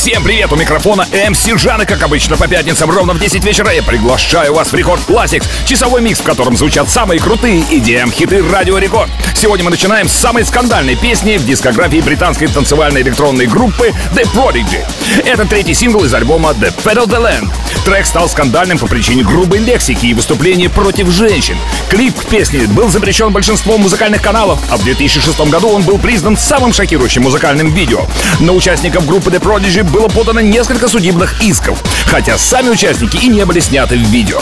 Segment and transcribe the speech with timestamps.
[0.00, 0.50] Всем привет!
[0.50, 4.54] У микрофона MC Жан, и как обычно по пятницам ровно в 10 вечера я приглашаю
[4.54, 9.10] вас в Record Classix, часовой микс, в котором звучат самые крутые EDM-хиты Радио Рекорд.
[9.34, 14.82] Сегодня мы начинаем с самой скандальной песни в дискографии британской танцевальной электронной группы The Prodigy.
[15.26, 17.52] Это третий сингл из альбома The Pedal the Land.
[17.84, 21.56] Трек стал скандальным по причине грубой лексики и выступления против женщин.
[21.88, 26.36] Клип к песне был запрещен большинством музыкальных каналов, а в 2006 году он был признан
[26.36, 28.06] самым шокирующим музыкальным видео.
[28.38, 33.44] На участников группы The Prodigy было подано несколько судебных исков, хотя сами участники и не
[33.44, 34.40] были сняты в видео.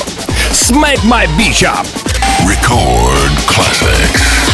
[0.52, 1.86] Smack my bitch up!
[2.46, 4.47] Record Classics.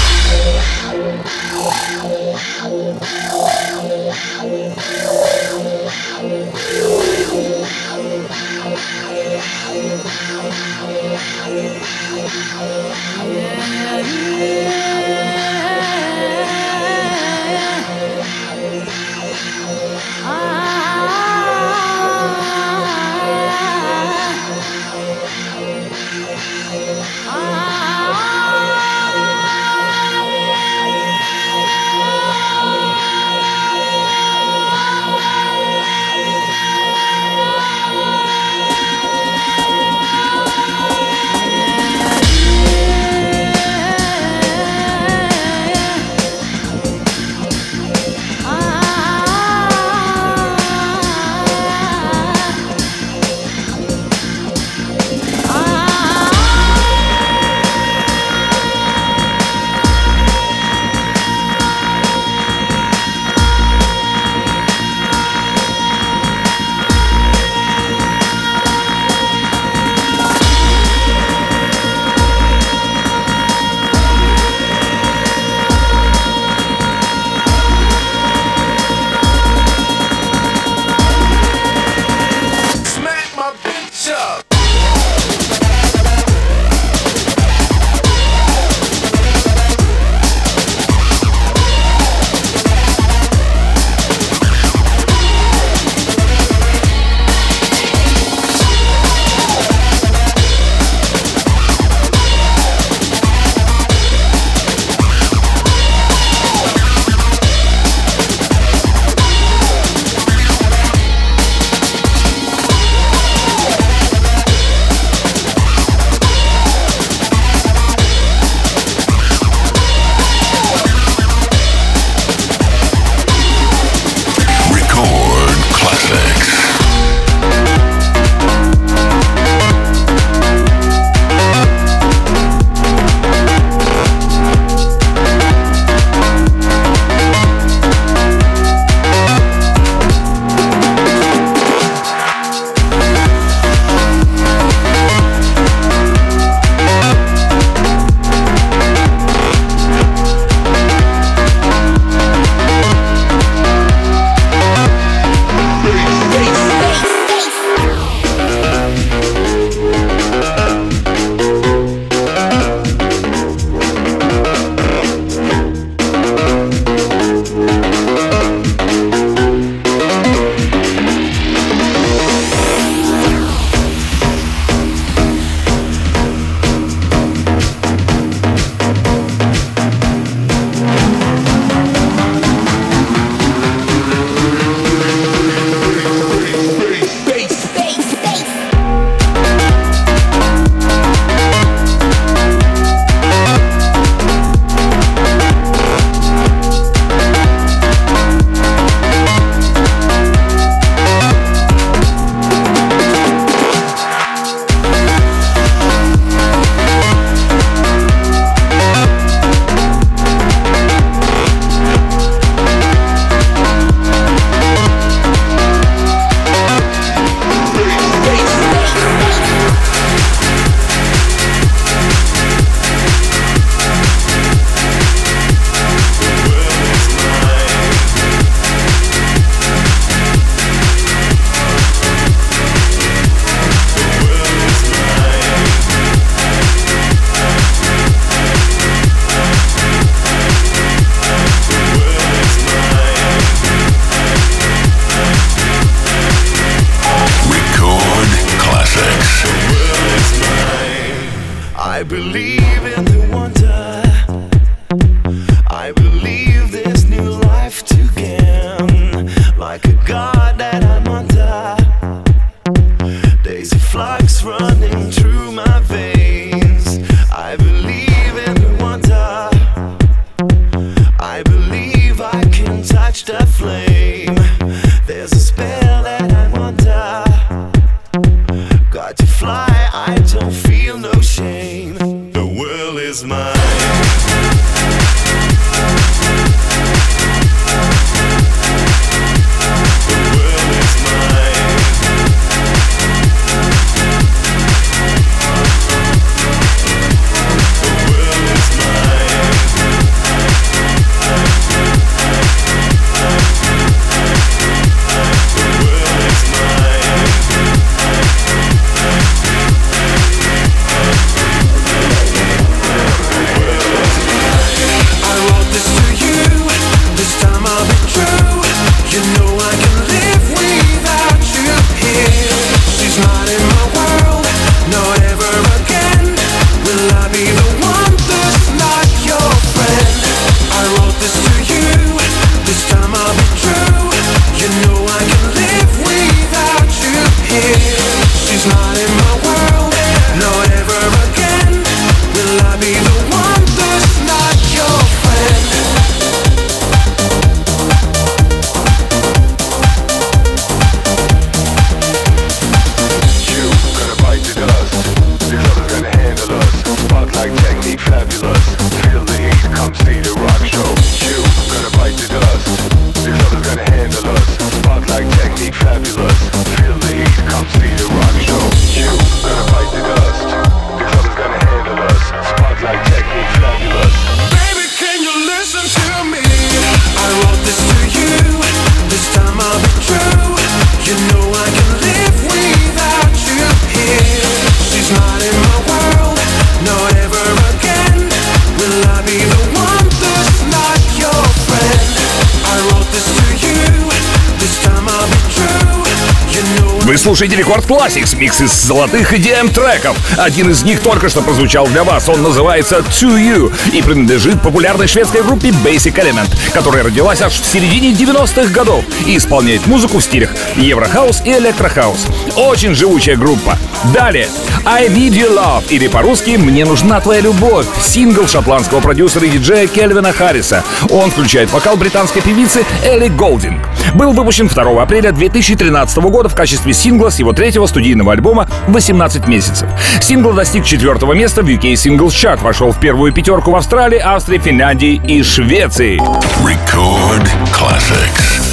[397.34, 400.16] Слушаете Record Classix, микс из золотых EDM треков.
[400.38, 402.28] Один из них только что прозвучал для вас.
[402.28, 407.66] Он называется To You и принадлежит популярной шведской группе Basic Element, которая родилась аж в
[407.66, 412.24] середине 90-х годов и исполняет музыку в стилях Еврохаус и Электрохаус.
[412.54, 413.76] Очень живучая группа.
[414.12, 414.46] Далее,
[414.84, 419.88] I Need Your Love, или по-русски «Мне нужна твоя любовь», сингл шотландского продюсера и диджея
[419.88, 420.84] Кельвина Харриса.
[421.10, 423.88] Он включает вокал британской певицы Элли Голдинг.
[424.14, 429.48] Был выпущен 2 апреля 2013 года в качестве сингла с его третьего студийного альбома «18
[429.48, 429.88] месяцев».
[430.20, 434.58] Сингл достиг четвертого места в UK Singles Chart, вошел в первую пятерку в Австралии, Австрии,
[434.58, 436.20] Финляндии и Швеции.
[436.64, 438.63] Record Classics.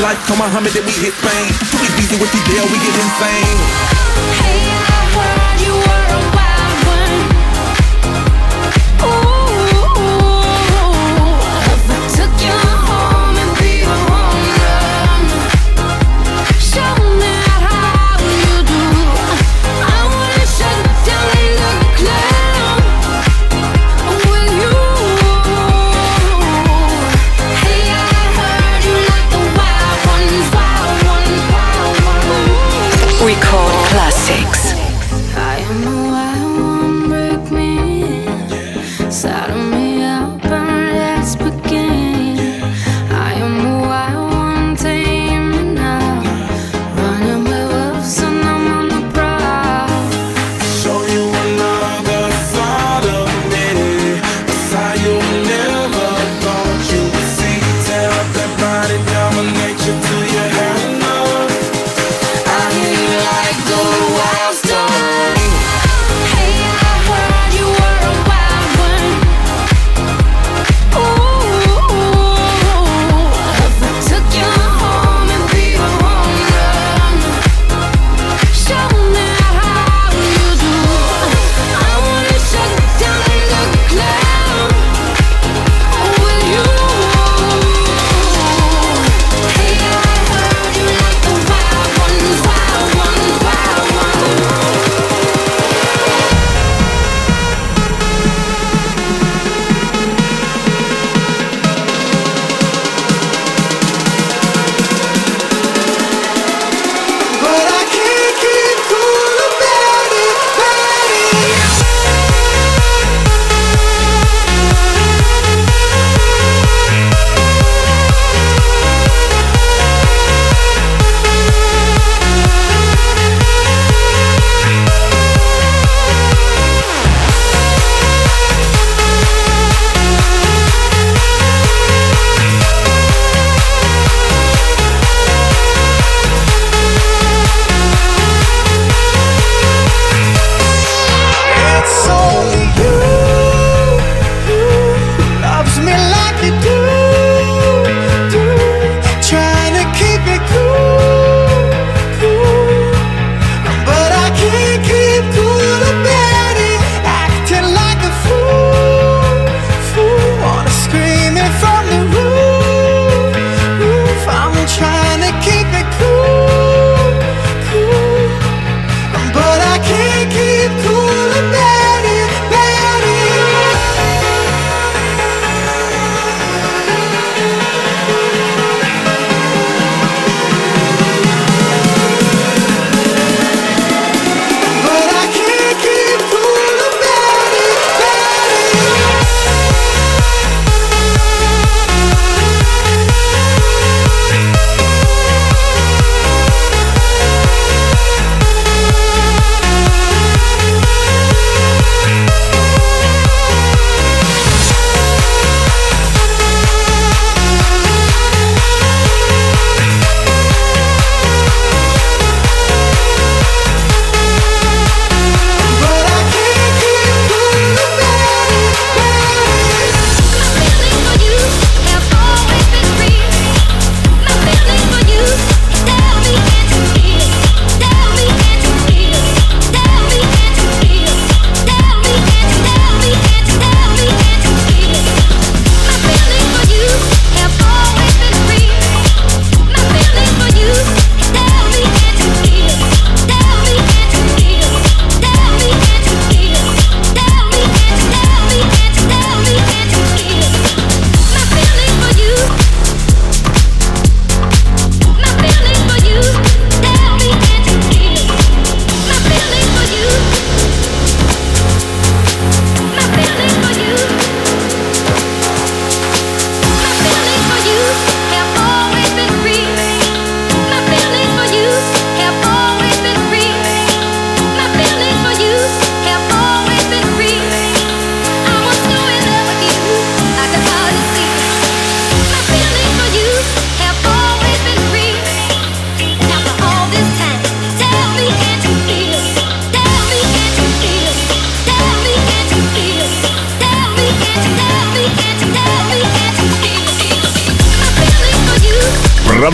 [0.00, 1.52] like Muhammad and we hit fame.
[1.70, 3.58] Too easy with the deal, we get insane.
[4.38, 4.97] Hey,
[58.88, 59.17] running down.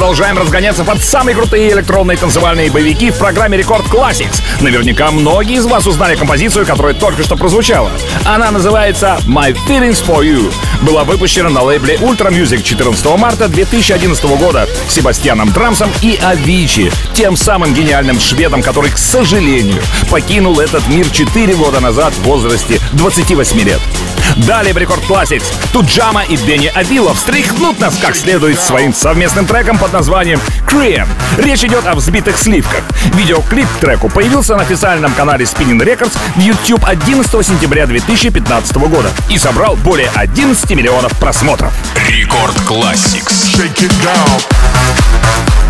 [0.05, 4.43] Продолжаем разгоняться под самые крутые электронные танцевальные боевики в программе Рекорд Classics.
[4.61, 7.90] Наверняка многие из вас узнали композицию, которая только что прозвучала.
[8.27, 10.53] Она называется My Feelings For You.
[10.83, 17.35] Была выпущена на лейбле Ultra Music 14 марта 2011 года Себастьяном Трамсом и Авичи, тем
[17.35, 23.59] самым гениальным шведом, который, к сожалению, покинул этот мир 4 года назад в возрасте 28
[23.61, 23.81] лет.
[24.37, 29.79] Далее в Рекорд Classics Туджама и Бенни Авилов встряхнут нас как следует своим совместным треком
[29.79, 31.07] под названием Cream.
[31.38, 32.83] Речь идет о взбитых сливках.
[33.14, 39.11] Видеоклип к треку появился на официальном канале Spinning Records в YouTube 11 сентября 2015 года
[39.31, 41.73] и собрал более 11 миллионов просмотров.
[42.09, 43.57] Рекорд Classics.
[43.57, 45.63] Shake it down.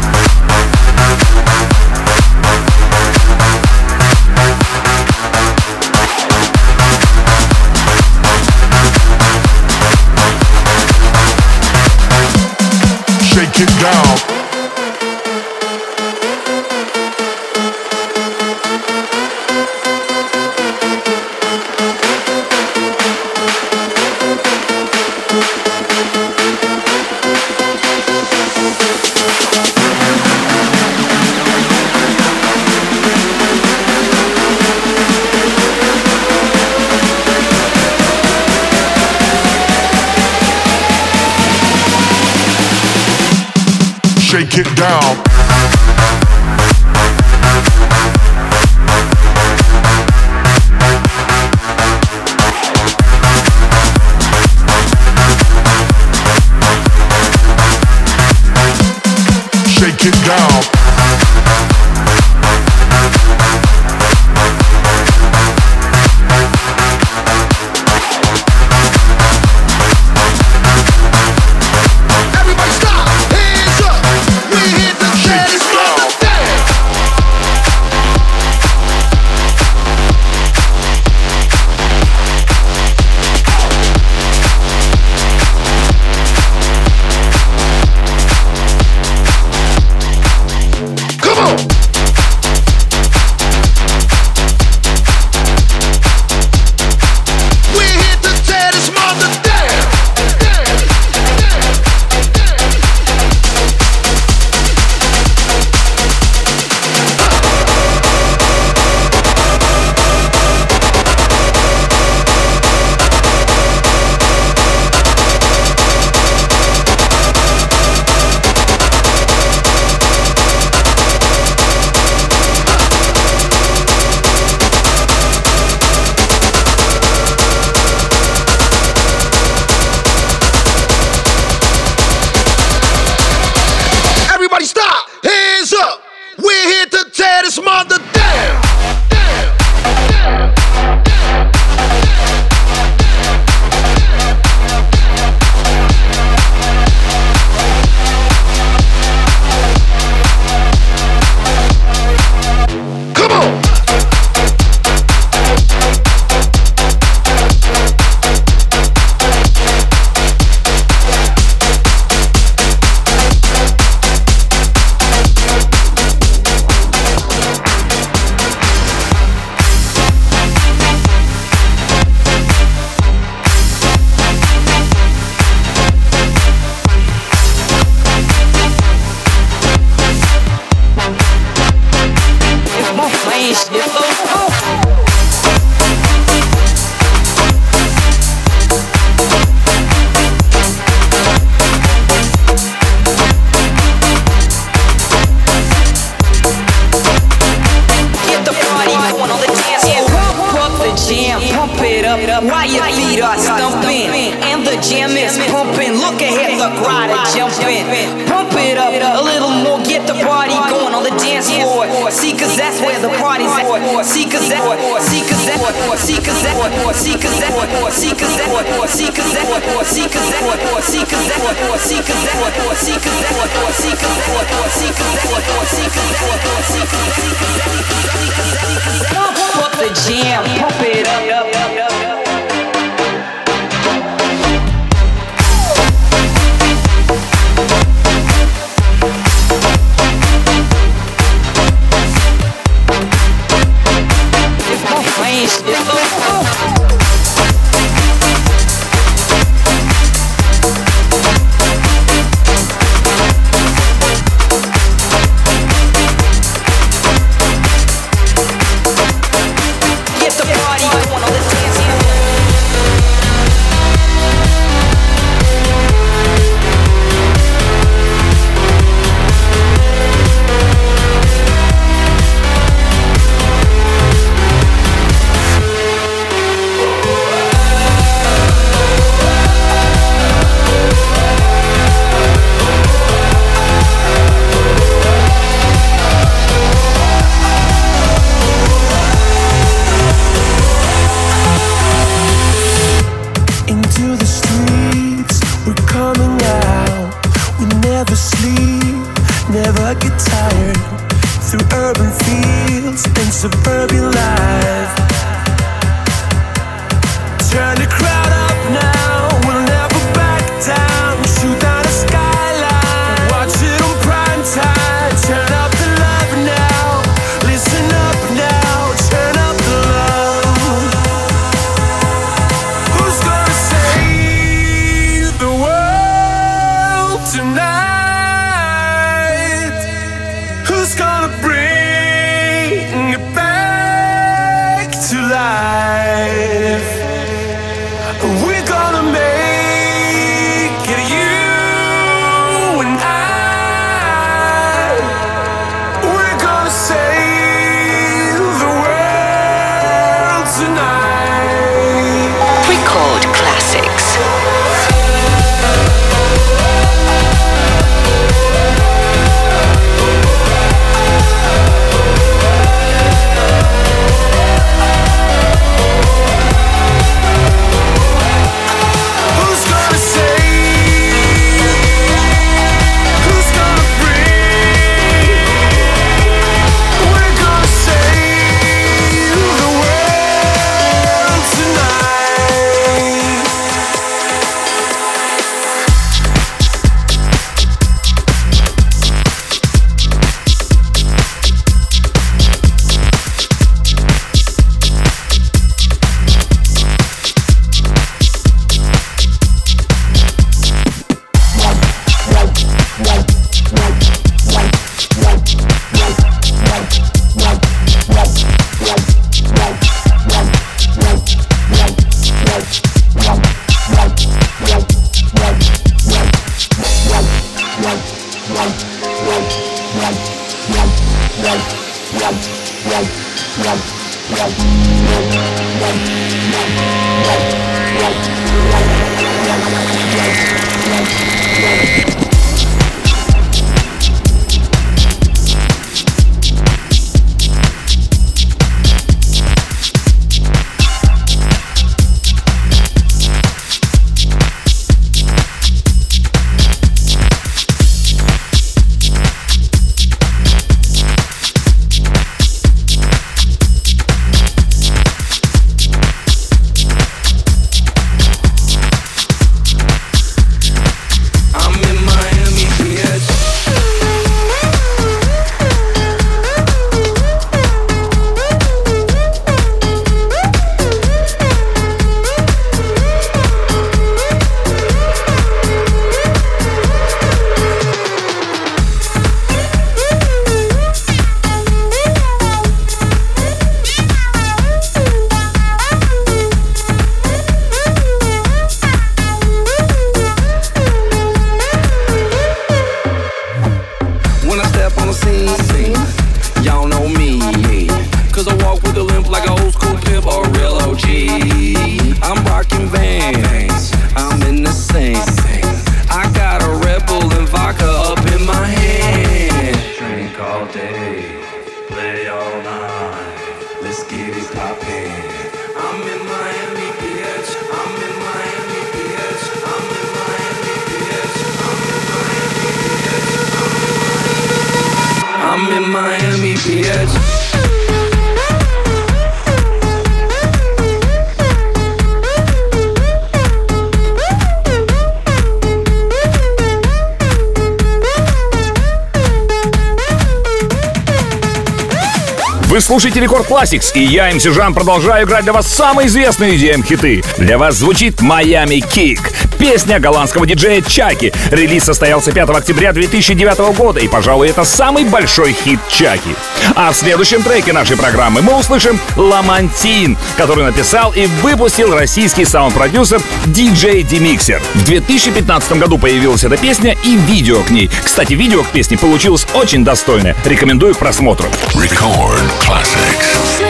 [542.84, 547.24] слушаете Рекорд Classics, и я, МС Жан, продолжаю играть для вас самые известные EDM-хиты.
[547.38, 551.32] Для вас звучит «Майами Кик», песня голландского диджея Чаки.
[551.50, 556.36] Релиз состоялся 5 октября 2009 года, и, пожалуй, это самый большой хит Чаки.
[556.74, 563.20] А в следующем треке нашей программы мы услышим «Ламантин», который написал и выпустил российский саунд-продюсер
[563.46, 564.62] DJ Demixer.
[564.74, 567.90] В 2015 году появилась эта песня и видео к ней.
[568.04, 570.36] Кстати, видео к песне получилось очень достойное.
[570.44, 571.48] Рекомендую к просмотру.
[571.74, 573.63] Record classics.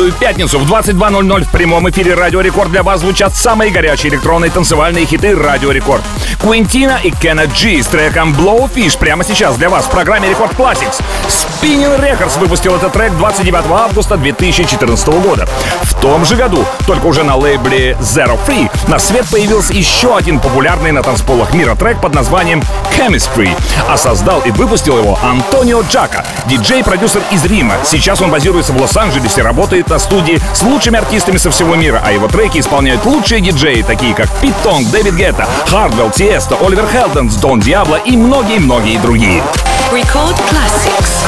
[0.00, 4.50] каждую пятницу в 22.00 в прямом эфире Радио Рекорд для вас звучат самые горячие электронные
[4.50, 6.02] танцевальные хиты Радио Рекорд.
[6.40, 11.02] Квинтино и Кеннет Джи с треком Blowfish прямо сейчас для вас в программе Record Classix.
[11.60, 15.46] Spinnin' Records выпустил этот трек 29 августа 2014 года.
[15.82, 20.90] В том же году, только уже на лейбле Zerothree, на свет появился еще один популярный
[20.92, 22.62] на танцполах мира трек под названием
[22.96, 23.50] Chemistry,
[23.90, 27.74] а создал и выпустил его Антонио Джака, диджей-продюсер из Рима.
[27.84, 32.10] Сейчас он базируется в Лос-Анджелесе, работает на студии с лучшими артистами со всего мира, а
[32.10, 37.34] его треки исполняют лучшие диджеи, такие как Пит Тонг, Дэвид Гетта, Хардвелл, Тиесто, Оливер Хелденс,
[37.34, 39.42] Дон Диабло и многие-многие другие.
[39.92, 41.24] Record Classics.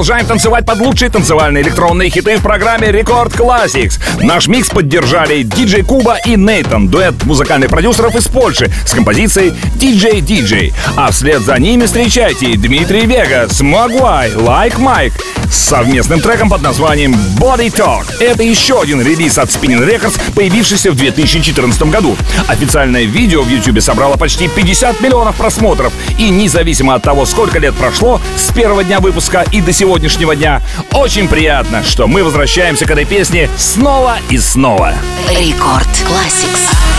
[0.00, 4.00] Продолжаем танцевать под лучшие танцевальные электронные хиты в программе Рекорд Classics.
[4.22, 10.22] Наш микс поддержали диджей Куба и Нейтан, дуэт музыкальных продюсеров из Польши с композицией DJ
[10.22, 10.72] DJ.
[10.96, 15.12] А вслед за ними встречайте Дмитрий Вегас, Магуай, Like Mike
[15.50, 18.06] совместным треком под названием Body Talk.
[18.20, 22.16] Это еще один релиз от Spinning Records, появившийся в 2014 году.
[22.48, 25.92] Официальное видео в YouTube собрало почти 50 миллионов просмотров.
[26.18, 30.62] И независимо от того, сколько лет прошло с первого дня выпуска и до сегодняшнего дня,
[30.92, 34.94] очень приятно, что мы возвращаемся к этой песне снова и снова.
[35.28, 36.89] Рекорд Classics.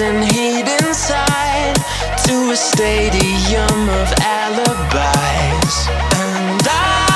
[0.00, 1.76] And heat inside
[2.24, 5.86] to a stadium of alibis.
[6.18, 7.14] And I,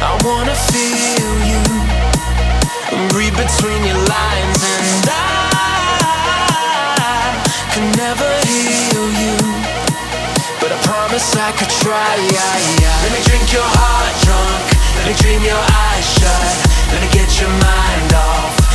[0.00, 1.60] I wanna feel you,
[3.12, 5.22] read between your lines, and I
[7.74, 9.36] can never heal you.
[10.60, 12.16] But I promise I could try.
[13.04, 14.64] Let me drink your heart drunk.
[14.96, 16.56] Let me dream your eyes shut.
[16.92, 18.63] Let me get your mind off.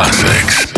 [0.00, 0.69] Classics.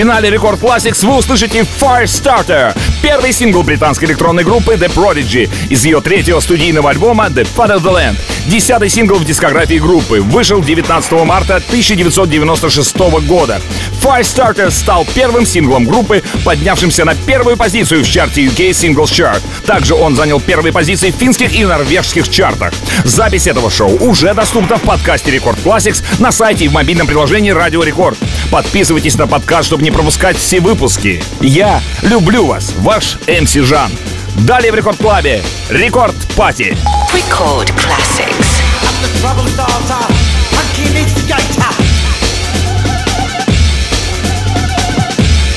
[0.00, 6.00] Финале Record Classix вы услышите Firestarter, первый сингл британской электронной группы The Prodigy из ее
[6.00, 8.16] третьего студийного альбома The Fat of the Land.
[8.46, 12.96] Десятый сингл в дискографии группы вышел 19 марта 1996
[13.26, 13.60] года.
[14.02, 19.42] Firestarter стал первым синглом группы, поднявшимся на первую позицию в чарте UK Singles Chart.
[19.66, 22.72] Также он занял первые позиции в финских и норвежских чартах.
[23.04, 27.50] Запись этого шоу уже доступна в подкасте Record Classix на сайте и в мобильном приложении
[27.50, 28.16] Радио Рекорд.
[28.50, 31.22] Подписывайтесь на подкаст, чтобы не пропускать все выпуски.
[31.40, 33.92] Я люблю вас, ваш МС Жан.
[34.38, 36.76] Далее в Рекорд Клабе Рекорд Пати.
[37.14, 38.60] Record Classics.
[38.82, 40.02] I'm the trouble starter,
[40.50, 41.70] punky instigator.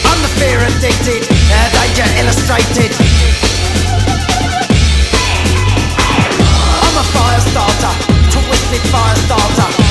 [0.05, 2.93] I'm the fear addicted, uh, danger illustrated.
[6.83, 7.93] I'm a fire starter,
[8.29, 9.82] twisted fire starter.